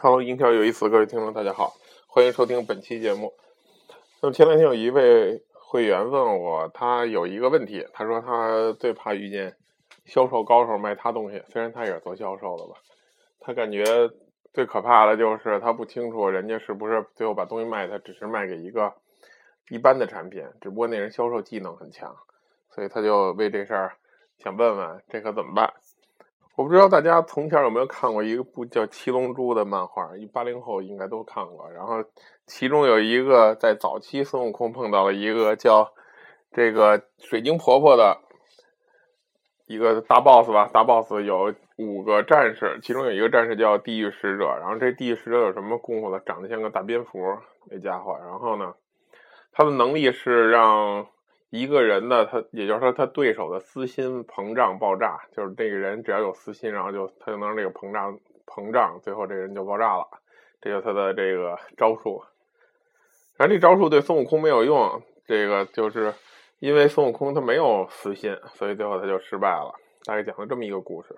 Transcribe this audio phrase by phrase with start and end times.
[0.00, 1.74] Hello，音调有意思，各位听众，大家好，
[2.06, 3.32] 欢迎收听本期节目。
[4.20, 9.56] 那么前两天有一位会员问我，他有一个问题，他说他最怕遇见
[10.04, 12.74] 销售高手卖他东西，虽然他也是做销售的吧，
[13.40, 13.84] 他感觉
[14.52, 18.92] 最可怕的就是他不清楚人家是不是最后把东西卖他只是卖给一个
[19.70, 22.14] 一般的产品，只不过那人销售技能很强，
[22.74, 23.96] 所以他就为这事儿
[24.38, 25.72] 想问问这可怎么办。
[26.56, 31.68] 我不知道大家从前有没有看过一个部叫《七龙珠》的漫画，一八零后应该都看过。
[31.72, 32.04] 然后
[32.46, 35.92] 其中有一个在早期孙悟空碰到了一个叫
[36.52, 38.18] 这个水晶婆婆的
[39.66, 44.44] 一个大 boss 吧，大 boss 有五个战士，其中有一个战士叫地狱使者。
[44.60, 46.20] 然后这地狱使者有什么功夫呢？
[46.24, 47.18] 长得像个大蝙蝠
[47.68, 48.16] 那家伙。
[48.24, 48.74] 然后呢，
[49.50, 51.08] 他的能力是让。
[51.54, 60.04] 一个人的他，也就是说他对手的私心膨胀爆炸，就是这个人只要有私心，然后就他就能这个膨胀膨胀，最后这个人就爆炸了。
[60.60, 62.24] 这就是他的这个招数。
[63.36, 66.12] 然后这招数对孙悟空没有用，这个就是
[66.58, 69.76] 因为孙悟空他没有私心，所以最后他就失败了。
[70.04, 71.14] 大概讲了这么一个故事。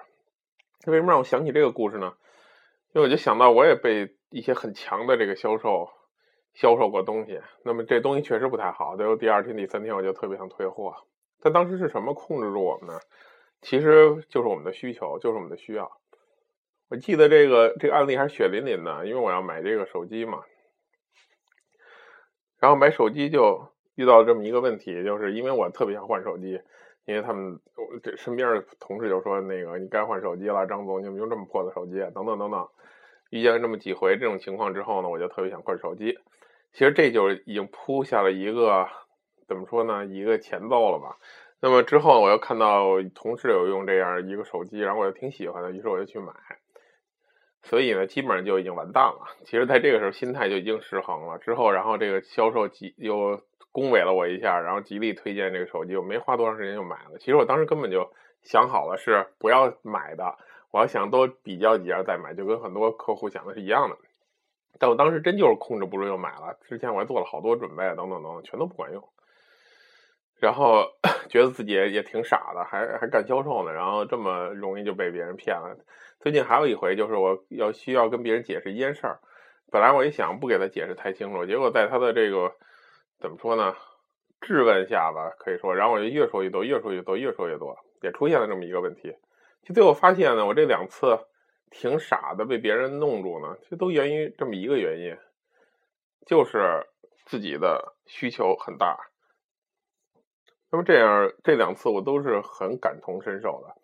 [0.87, 2.13] 为什么让我想起这个故事呢？
[2.93, 5.89] 因为我就想到我也被一些很强的这个销售。
[6.57, 8.97] 销售过东西，那么这东西确实不太好。
[8.97, 10.95] 最后第二天、第三天，我就特别想退货。
[11.41, 12.99] 他当时是什么控制住我们呢？
[13.61, 15.93] 其实就是我们的需求，就是我们的需要。
[16.89, 20.43] 我记得这个这个案例还是血淋淋的，因为我要买这个手机嘛。
[22.59, 26.61] 然后买手机就遇到这么一个问题，就是因为我特别想换手机，
[27.05, 27.61] 因为他们
[28.03, 32.67] 这身边的同事就说：“那个你该换手机了，张总，你怎么用这么破的手机？”等等等等。
[33.29, 36.19] 遇见了这么几回这种情况之后呢，我就特别想换手机。
[36.77, 38.87] 其实这就已经铺下了一个
[39.49, 41.17] 怎么说呢，一个前奏了吧。
[41.59, 46.35] 那么之后我又看到同事有用这样一个手机，然后我就挺喜欢的，于是我就去买。
[47.63, 49.21] 所以呢，基本上就已经完蛋了。
[49.47, 51.39] 其实在这个时候心态就已经失衡了。
[51.39, 53.41] 之后，然后这个销售极又
[53.73, 57.17] 恭维了我一下，然后极力推荐这个手机，我没花多长时间就买了。
[57.19, 58.13] 其实我当时根本就
[58.43, 60.37] 想好了是不要买的，
[60.73, 63.97] 我要想多比较几家再买，就跟很多客户想的是一样的。
[64.79, 69.03] 但我当时真就是控制不住就买了，之前我还做了好多准备，等等等等，全都不管用。
[70.39, 70.85] 然后
[71.31, 75.77] 觉得自己也也挺傻的，还还干销售呢，然后这么容易就被别人骗了。
[76.21, 79.21] 最近还有一回，就是我要需要跟别人解释一件事儿，
[79.73, 82.53] 本来我一想不给他解释太清楚，结果在他的这个
[83.19, 83.75] 怎么说呢，
[84.43, 89.17] 质问下吧，可以说，然后我就越说越多，越说越多，越说越多，也出现了这么一个问题。
[89.63, 91.19] 就最后发现呢，我这两次。
[91.71, 95.17] 挺傻的，被别人弄住呢，这都源于这么一个原因，
[96.27, 96.87] 就是
[97.25, 98.99] 自己的需求很大。
[100.71, 103.75] 那么这样这两次我都是很感同身受的，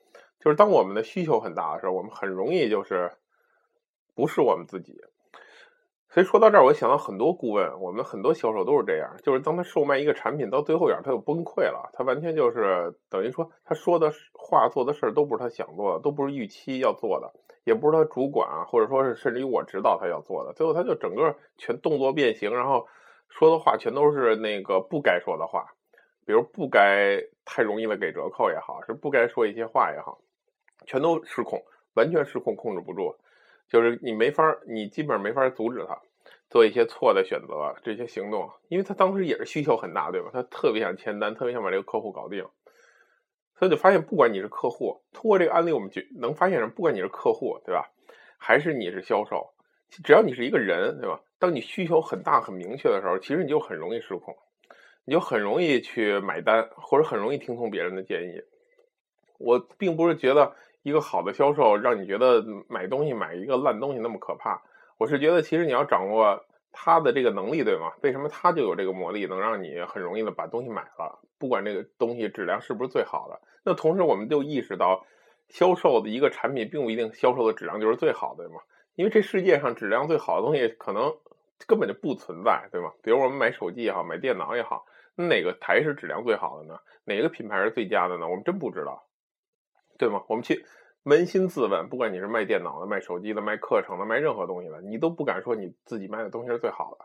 [0.40, 3.12] 就是当我们的需求很大的时候，我们很容易就是
[4.14, 5.00] 不是我们自己。
[6.08, 17.32] 所以说到这儿，我想到很多顾问，我们很多销售都是这样，就是当他售卖一个产品到最后眼，他就崩溃了，他完全就是等于说他说的话、做的事都不是他想做的，都不是预期要做的。
[17.64, 22.88] 也不是他主管啊，或者说是甚至于我指导他要做的，最后他就整个全动作变形，然后
[23.28, 25.74] 说的话全都是那个不该说的话，
[26.26, 30.18] 比如不该太容易的给折扣也好，是不该说一些话也好，
[30.86, 31.62] 全都失控，
[31.94, 33.16] 完全失控，控制不住，
[33.68, 36.00] 就是你没法，你基本上没法阻止他
[36.50, 40.30] 做一些错的选择，这些行动，因为他当时也是需求很大，对吧？
[40.32, 42.46] 他特别想签单，特别想把这个客户搞定。
[43.62, 46.72] 所以就发现，不管你是客户，通过这个案例，我们就能发现什么？
[46.74, 47.88] 不管你是客户，对吧？
[48.36, 49.54] 还是你是销售，
[50.02, 51.20] 只要你是一个人，对吧？
[51.38, 54.36] 当你需求很大、很明确的时候，其实你就很容易失控，
[55.04, 58.42] 你就很容易去买单，或者很容易听从别人的建议。
[59.38, 64.60] 我并不是觉得一个好的销售让你觉得买东西买一个烂东西那么可怕，
[64.98, 66.44] 我是觉得其实你要掌握。
[66.72, 67.92] 他的这个能力对吗？
[68.02, 71.20] 为什么他就有这个魔力，能让你很容易的把东西买了？
[71.38, 73.40] 不管这个东西质量是不是最好的。
[73.62, 75.06] 那同时，我们就意识到，
[75.48, 78.62] 销售的一个产品并不一定销售的质量就是最好的，对吗？
[78.94, 81.14] 因为这世界上质量最好的东西可能
[81.66, 82.92] 根本就不存在，对吗？
[83.02, 86.78] 比如我们买手机也好，买电脑也好，哪个台是质量最好的呢？
[87.04, 88.28] 哪个品牌是最佳的呢？
[88.28, 89.06] 我们真不知道，
[89.98, 90.22] 对吗？
[90.28, 90.64] 我们去。
[91.04, 97.04] 扪心自问，不管你是卖电脑的、卖手机的、卖课程的、卖任何东西的，你都不敢说你自己卖的东西是最好的。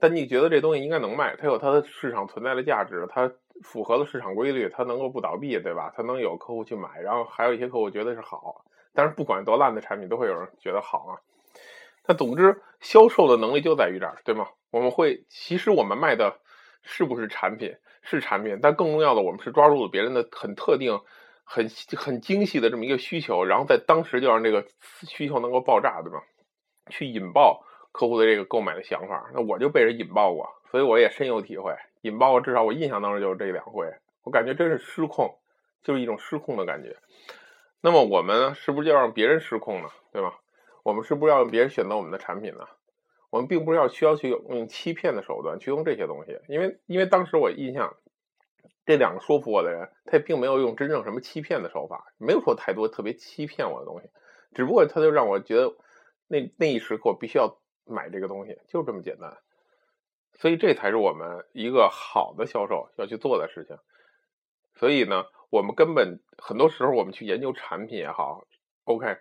[0.00, 3.30] 但你觉得这东西应该能卖，它有它的市场存在的价值，它
[3.62, 5.92] 符合了市场规律，它能够不倒闭，对吧？
[5.94, 8.64] 它能有客户去买，然后还有一些客户觉得是好。
[8.94, 11.20] 但是不管多烂的产品，都会有人觉得好啊。
[12.06, 14.46] 那总之，销售的能力就在于这儿，对吗？
[14.70, 16.38] 我们会，其实我们卖的
[16.82, 17.76] 是不是产品？
[18.00, 20.98] 是产品，但更重要的，我们是抓住了别人的很特定。
[21.50, 21.66] 很
[21.96, 24.66] 很精细的这么一个需求，然后在当时就让这个
[25.06, 26.22] 需求能够爆炸，对吧？
[26.90, 29.30] 去引爆客户的这个购买的想法。
[29.32, 31.74] 那我就被人引爆过，所以我也深有体会。
[32.02, 33.90] 引爆过，至少我印象当中就是这两回，
[34.24, 35.38] 我感觉真是失控，
[35.82, 36.96] 就是一种失控的感觉。
[37.80, 39.88] 那么我们是不是就要让别人失控呢？
[40.12, 40.38] 对吧？
[40.82, 42.66] 我们是不是要让别人选择我们的产品呢？
[43.30, 47.94] 我们并不是要需要去用欺骗的手段去用这些东西，因为因为当时我印象，
[48.88, 54.08] 这两个说服我的人，他也并没有用真正什么欺骗的手法，没有说太多特别欺骗我的东西，
[54.54, 55.76] 只不过他就让我觉得
[56.26, 59.36] 那那一时刻我必须要买这个东西，就这么简单。
[60.38, 63.76] 所以这才是我们一个好的销售要去做的事情。
[64.74, 68.46] 所以呢，我们根本很多时候我们去研究产品也好
[68.84, 69.18] ，OK，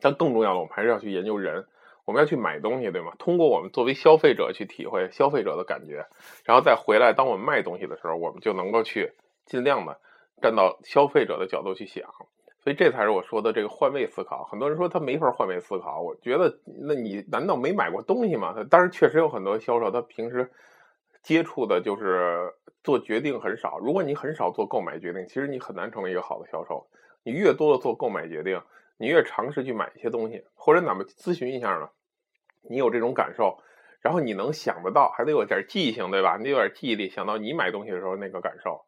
[0.00, 1.68] 但更重要的，我们还是要去研究人。
[2.04, 3.12] 我们要去买东西，对吗？
[3.18, 6.06] 通过我们作为消费者去体会消费者的感觉，
[6.44, 9.12] 然后再回来，当我们卖东西的时候，我们就能够去
[9.46, 9.98] 尽量的
[10.40, 12.04] 站到消费者的角度去想。
[12.62, 14.44] 所以这才是我说的这个换位思考。
[14.44, 18.54] 很多人说他没法换位思考，我觉得那你难道没买过东西吗？
[18.68, 20.50] 当然，确实有很多销售他平时
[21.22, 22.52] 接触的就是
[22.84, 23.78] 做决定很少。
[23.78, 26.86] 如果你很少做购买决定，其实你很难成为一个好的销售。
[27.22, 28.60] 你越多的做购买决定，
[29.00, 31.88] 你越尝试去买一些东西，或者哪怕咨询一下呢？
[32.68, 33.58] 你有这种感受，
[34.02, 36.36] 然后你能想得到，还得有点记性，对吧？
[36.36, 38.84] 你得有点记忆力，想到你买东西的时候那个感受，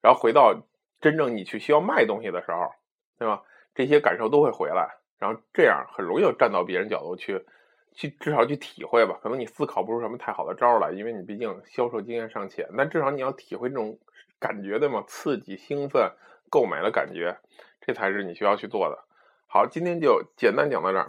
[0.00, 0.54] 然后回到
[1.00, 2.70] 真正你去需要卖东西的时候，
[3.18, 3.42] 对吧？
[3.74, 7.44] 这些感受都会回来，然后这样很容易站到别人角度去，
[7.92, 9.18] 去至少去体会吧。
[9.20, 13.98] 可能你思考不出什么太好的招来，因为你毕竟销售经验尚浅，但至少你要体会这种
[14.38, 15.02] 感觉，对吗？
[15.08, 16.12] 刺激、兴奋、
[16.48, 17.38] 购买的感觉，
[17.80, 19.04] 这才是你需要去做的。
[19.50, 21.08] 好，今天就简单讲到这儿。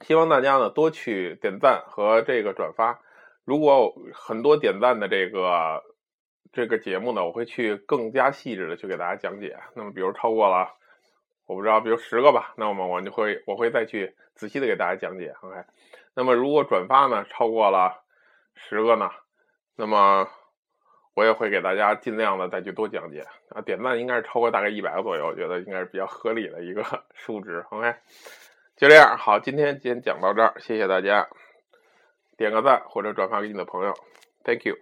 [0.00, 2.98] 希望大家呢多去点赞和这个转发。
[3.44, 5.80] 如果很多点赞的这个
[6.52, 9.56] 这个节目呢，我会去更加细致的去给大家讲解。
[9.76, 10.74] 那么，比如超过了，
[11.46, 15.32] 我不知道，比如十个吧，那么我就会我会再去仔细的给大家讲解。
[15.42, 15.54] OK。
[16.14, 18.02] 那么，如果转发呢超过了
[18.56, 19.08] 十个呢，
[19.76, 20.28] 那么
[21.14, 23.26] 我也会给大家尽量的再去多讲解。
[23.50, 26.82] 啊，点赞应该是超过大概一百个左右，我觉得应该是比较合理的一个
[27.14, 27.64] 数值。
[27.70, 27.94] OK。
[28.76, 31.28] 就这样，好，今天先讲到这儿，谢谢大家，
[32.36, 33.94] 点个赞或者转发给你的朋友
[34.42, 34.76] ，Thank you。